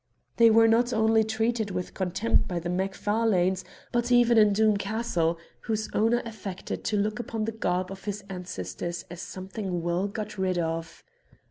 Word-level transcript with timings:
They 0.37 0.49
were 0.49 0.67
not 0.67 0.91
only 0.93 1.23
treated 1.23 1.69
with 1.69 1.93
contempt 1.93 2.47
by 2.47 2.57
the 2.57 2.71
Macfarlanes, 2.71 3.63
but 3.91 4.11
even 4.11 4.35
in 4.39 4.51
Doom 4.51 4.77
Castle, 4.77 5.37
whose 5.65 5.91
owner 5.93 6.23
affected 6.25 6.83
to 6.85 6.97
look 6.97 7.19
upon 7.19 7.45
the 7.45 7.51
garb 7.51 7.91
of 7.91 8.05
his 8.05 8.23
ancestors 8.27 9.05
as 9.11 9.21
something 9.21 9.83
well 9.83 10.07
got 10.07 10.39
rid 10.39 10.57
of. 10.57 11.03